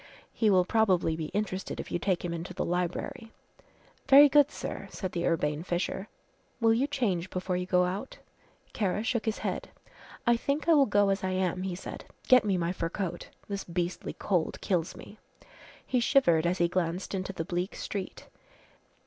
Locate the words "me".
12.43-12.57, 14.95-15.19